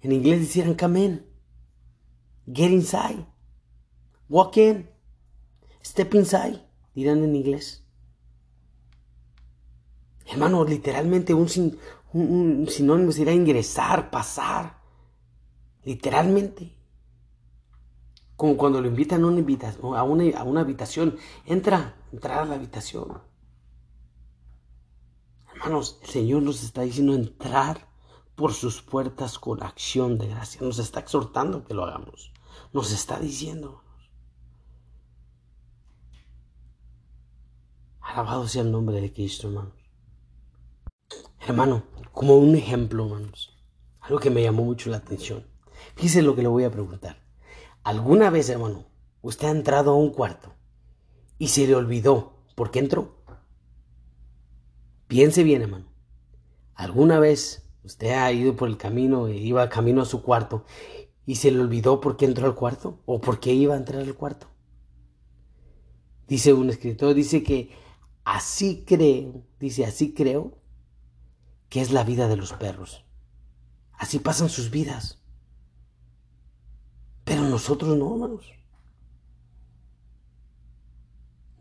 [0.00, 1.26] En inglés decían, come in,
[2.46, 3.26] get inside,
[4.28, 4.90] walk in,
[5.84, 7.81] step inside, dirán en inglés.
[10.32, 11.46] Hermano, literalmente un,
[12.14, 14.78] un, sinónimo sería ingresar, pasar,
[15.84, 16.74] literalmente.
[18.34, 23.20] Como cuando lo invitan a una habitación, entra, entrar a la habitación.
[25.54, 27.86] Hermanos, el Señor nos está diciendo entrar
[28.34, 30.62] por sus puertas con acción de gracia.
[30.62, 32.32] Nos está exhortando que lo hagamos.
[32.72, 33.82] Nos está diciendo.
[38.00, 39.81] Alabado sea el nombre de Cristo, hermanos.
[41.44, 43.58] Hermano, como un ejemplo, hermanos.
[44.00, 45.44] Algo que me llamó mucho la atención.
[45.96, 47.20] Fíjese lo que le voy a preguntar.
[47.82, 48.86] ¿Alguna vez, hermano,
[49.22, 50.54] usted ha entrado a un cuarto
[51.38, 53.24] y se le olvidó por qué entró?
[55.08, 55.86] Piense bien, hermano.
[56.76, 60.64] ¿Alguna vez usted ha ido por el camino iba camino a su cuarto
[61.26, 64.00] y se le olvidó por qué entró al cuarto o por qué iba a entrar
[64.02, 64.46] al cuarto?
[66.28, 67.70] Dice un escritor, dice que
[68.24, 70.61] así creo, dice así creo
[71.72, 73.02] que es la vida de los perros.
[73.94, 75.22] Así pasan sus vidas.
[77.24, 78.44] Pero nosotros no, hermanos.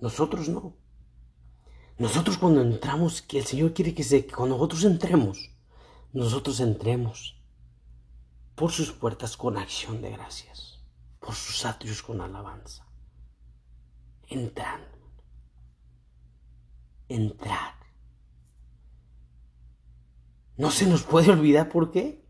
[0.02, 0.76] Nosotros no.
[1.97, 5.50] Nosotros cuando entramos, que el Señor quiere que, se, cuando nosotros entremos,
[6.12, 7.41] nosotros entremos
[8.56, 10.84] por sus puertas con acción de gracias,
[11.21, 12.86] por sus atrios con alabanza.
[14.28, 14.91] Entrar.
[17.08, 17.81] Entrar.
[20.62, 22.24] No se nos puede olvidar por qué.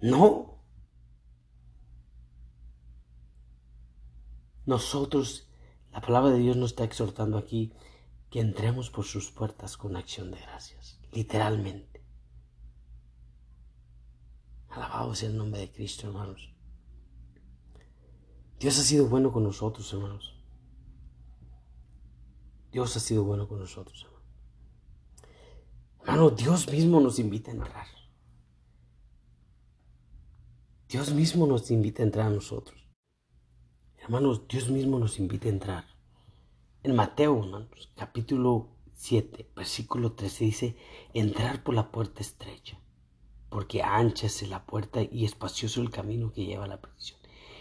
[0.00, 0.62] No.
[4.66, 5.50] Nosotros,
[5.90, 7.72] la palabra de Dios nos está exhortando aquí
[8.30, 12.04] que entremos por sus puertas con acción de gracias, literalmente.
[14.68, 16.54] Alabado sea el nombre de Cristo, hermanos.
[18.60, 20.40] Dios ha sido bueno con nosotros, hermanos.
[22.70, 24.07] Dios ha sido bueno con nosotros.
[26.08, 27.86] Hermano, Dios mismo nos invita a entrar.
[30.88, 32.80] Dios mismo nos invita a entrar a nosotros.
[33.98, 35.84] Hermanos, Dios mismo nos invita a entrar.
[36.82, 40.76] En Mateo, hermanos, capítulo 7, versículo 13 dice,
[41.12, 42.80] entrar por la puerta estrecha,
[43.50, 47.20] porque ancha es la puerta y espacioso el camino que lleva a la prisión,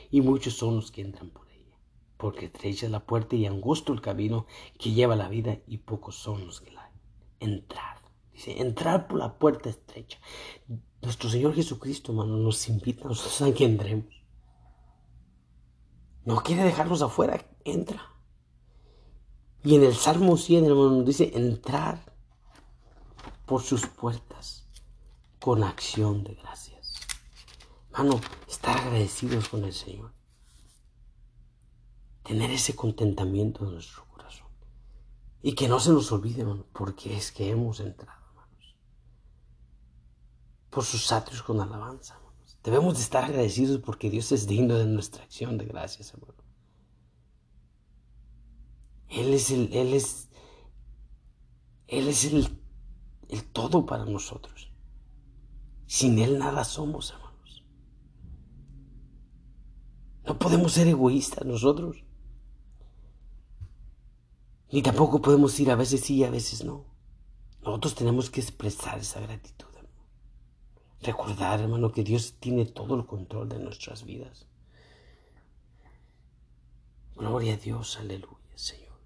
[0.10, 1.78] y muchos son los que entran por ella,
[2.16, 4.48] porque estrecha es la puerta y angosto el camino
[4.80, 6.90] que lleva a la vida, y pocos son los que la
[7.42, 8.07] entrar.
[8.38, 10.20] Dice, entrar por la puerta estrecha.
[11.02, 14.14] Nuestro Señor Jesucristo, hermano, nos invita a nosotros a que entremos.
[16.24, 18.00] No quiere dejarnos afuera, entra.
[19.64, 22.14] Y en el Salmo 100, hermano, nos dice entrar
[23.48, 24.70] por sus puertas
[25.40, 26.94] con acción de gracias.
[27.90, 30.14] Hermano, estar agradecidos con el Señor.
[32.22, 34.48] Tener ese contentamiento en nuestro corazón.
[35.42, 38.17] Y que no se nos olvide, hermano, porque es que hemos entrado
[40.78, 42.20] por sus atrios con alabanza.
[42.64, 46.36] Debemos de estar agradecidos porque Dios es digno de nuestra acción de gracias, hermano.
[49.10, 50.30] Él es el, Él es,
[51.88, 52.62] Él es el,
[53.30, 54.72] el todo para nosotros.
[55.88, 57.66] Sin Él nada somos, hermanos.
[60.26, 62.06] No podemos ser egoístas nosotros.
[64.72, 66.86] Ni tampoco podemos ir a veces sí y a veces no.
[67.64, 69.67] Nosotros tenemos que expresar esa gratitud.
[71.02, 74.48] Recordar, hermano, que Dios tiene todo el control de nuestras vidas.
[77.16, 79.00] Gloria a Dios, aleluya, Señor.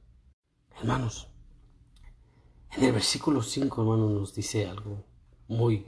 [0.77, 1.27] Hermanos,
[2.71, 5.03] en el versículo 5, hermano, nos dice algo
[5.47, 5.85] muy...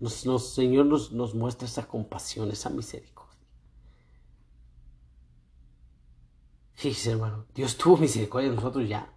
[0.00, 0.14] Nos,
[0.54, 3.18] Señor nos, nos muestra esa compasión, esa misericordia.
[6.74, 9.12] Fíjese, hermano, Dios tuvo misericordia de nosotros ya.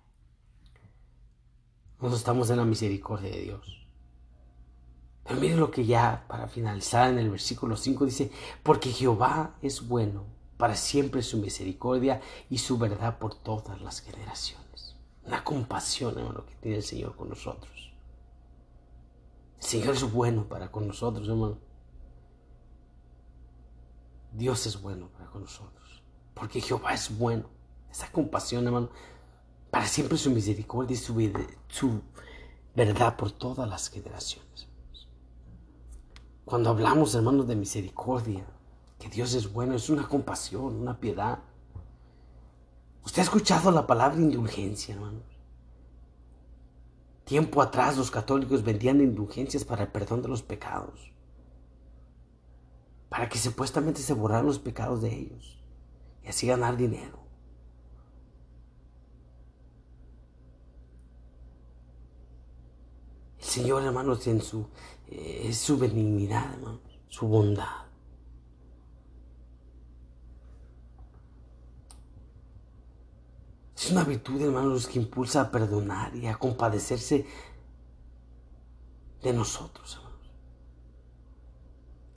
[1.98, 3.81] Nosotros estamos en la misericordia de Dios.
[5.24, 8.32] Pero mire lo que ya para finalizar en el versículo 5 dice,
[8.63, 10.26] porque Jehová es bueno,
[10.58, 14.96] para siempre su misericordia y su verdad por todas las generaciones.
[15.26, 17.94] Una compasión, hermano, que tiene el Señor con nosotros.
[19.60, 21.58] El Señor es bueno para con nosotros, hermano.
[24.34, 26.04] Dios es bueno para con nosotros.
[26.34, 27.50] Porque Jehová es bueno.
[27.92, 28.90] Esa compasión, hermano,
[29.69, 31.13] para siempre su misericordia y su,
[31.67, 32.02] su
[32.76, 34.67] verdad por todas las generaciones.
[36.52, 38.45] Cuando hablamos, hermanos, de misericordia,
[38.99, 41.39] que Dios es bueno, es una compasión, una piedad.
[43.06, 45.23] Usted ha escuchado la palabra indulgencia, hermanos.
[47.23, 51.13] Tiempo atrás los católicos vendían indulgencias para el perdón de los pecados.
[53.08, 55.58] Para que supuestamente se borraran los pecados de ellos.
[56.21, 57.17] Y así ganar dinero.
[63.39, 64.67] El Señor, hermanos, en su,
[65.12, 67.86] es su benignidad, hermanos, su bondad.
[73.76, 77.26] Es una virtud, hermanos, que impulsa a perdonar y a compadecerse
[79.22, 80.32] de nosotros, hermanos.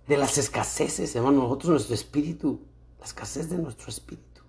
[0.07, 2.61] De las escaseces, hermanos, nosotros, nuestro espíritu,
[3.01, 4.43] la escasez de nuestro espíritu.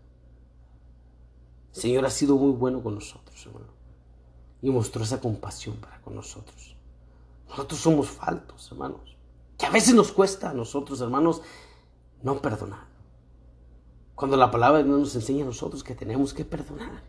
[1.74, 3.74] El Señor ha sido muy bueno con nosotros, hermano.
[4.62, 6.75] Y mostró esa compasión para con nosotros.
[7.50, 9.18] Nosotros somos faltos, hermanos.
[9.58, 11.42] Que a veces nos cuesta a nosotros, hermanos,
[12.22, 12.88] no perdonar.
[14.16, 17.04] Cuando la palabra de Dios nos enseña a nosotros que tenemos que perdonar.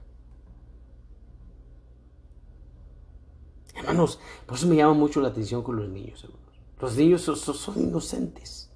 [3.74, 6.47] Hermanos, por eso me llama mucho la atención con los niños, hermanos.
[6.80, 8.70] Los niños son, inocentes.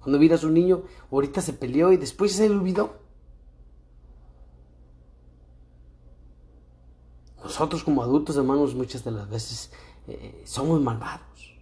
[0.00, 3.00] Cuando miras a un niño, ahorita se peleó y después se le olvidó.
[7.42, 9.72] Nosotros como adultos, hermanos, muchas de las veces
[10.08, 11.56] eh, somos malvados.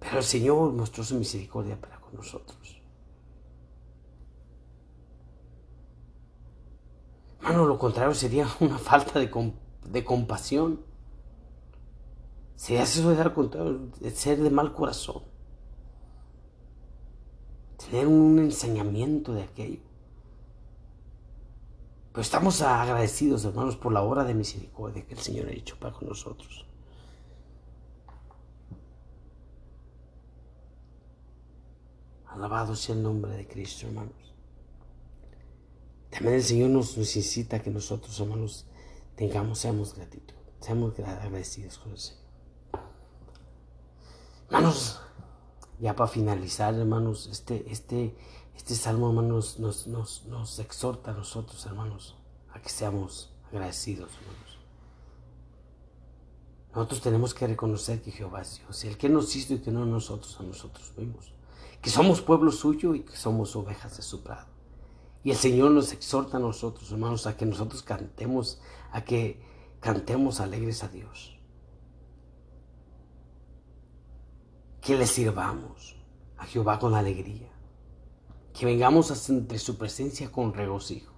[0.00, 2.80] Pero el Señor mostró su misericordia para con nosotros.
[7.40, 9.52] Hermano, lo contrario sería una falta de,
[9.86, 10.80] de compasión.
[12.56, 15.22] Sería eso de ser de mal corazón.
[17.76, 19.80] Tener un enseñamiento de aquello.
[22.18, 25.94] Pero estamos agradecidos, hermanos, por la obra de misericordia que el Señor ha hecho para
[25.94, 26.66] con nosotros.
[32.26, 34.34] Alabado sea el nombre de Cristo, hermanos.
[36.10, 38.66] También el Señor nos, incita a que nosotros, hermanos,
[39.14, 42.22] tengamos, seamos gratitud, seamos agradecidos con el Señor.
[44.46, 45.00] Hermanos,
[45.78, 48.16] ya para finalizar, hermanos, este, este,
[48.58, 52.16] este salmo, hermanos, nos, nos, nos exhorta a nosotros, hermanos,
[52.52, 54.58] a que seamos agradecidos, hermanos.
[56.74, 59.86] Nosotros tenemos que reconocer que Jehová es Dios, el que nos hizo y que no
[59.86, 61.32] nosotros a nosotros mismos,
[61.80, 64.48] que somos pueblo suyo y que somos ovejas de su prado.
[65.22, 69.40] Y el Señor nos exhorta a nosotros, hermanos, a que nosotros cantemos, a que
[69.78, 71.38] cantemos alegres a Dios.
[74.80, 75.94] Que le sirvamos
[76.36, 77.52] a Jehová con alegría.
[78.52, 81.14] Que vengamos ante su presencia con regocijo.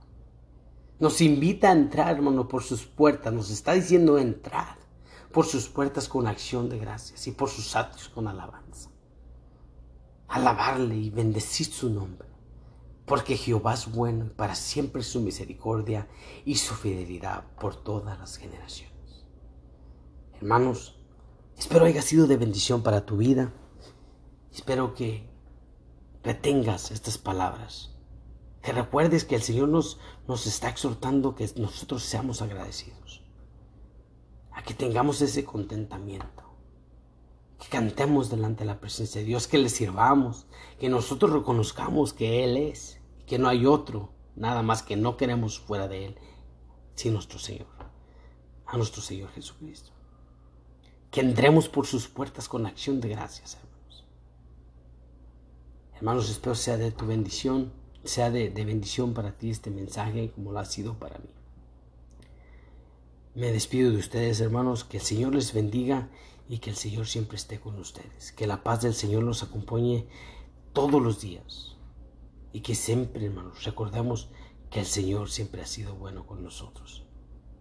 [0.98, 3.32] Nos invita a entrar, hermano, por sus puertas.
[3.32, 4.76] Nos está diciendo entrar
[5.32, 8.90] por sus puertas con acción de gracias y por sus atrios con alabanza.
[10.28, 12.30] Alabarle y bendecir su nombre
[13.10, 16.06] porque Jehová es bueno para siempre su misericordia
[16.44, 19.26] y su fidelidad por todas las generaciones.
[20.40, 20.96] Hermanos,
[21.58, 23.52] espero haya sido de bendición para tu vida.
[24.52, 25.28] Espero que
[26.22, 27.94] retengas estas palabras.
[28.62, 29.98] Que recuerdes que el Señor nos,
[30.28, 33.24] nos está exhortando que nosotros seamos agradecidos.
[34.52, 36.44] A que tengamos ese contentamiento.
[37.58, 40.46] Que cantemos delante de la presencia de Dios, que le sirvamos,
[40.78, 43.00] que nosotros reconozcamos que Él es
[43.30, 46.18] que no hay otro, nada más que no queremos fuera de Él,
[46.96, 47.68] sin nuestro Señor,
[48.66, 49.92] a nuestro Señor Jesucristo.
[51.12, 53.56] Que entremos por sus puertas con acción de gracias.
[56.00, 57.74] Hermanos, espero sea de tu bendición,
[58.04, 61.28] sea de, de bendición para ti este mensaje como lo ha sido para mí.
[63.34, 66.08] Me despido de ustedes, hermanos, que el Señor les bendiga
[66.48, 68.32] y que el Señor siempre esté con ustedes.
[68.32, 70.06] Que la paz del Señor los acompañe
[70.72, 71.76] todos los días
[72.54, 74.30] y que siempre, hermanos, recordemos
[74.70, 77.04] que el Señor siempre ha sido bueno con nosotros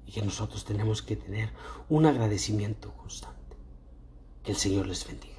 [0.06, 1.52] y que nosotros tenemos que tener
[1.90, 3.58] un agradecimiento constante.
[4.46, 5.39] Que el Señor les bendiga.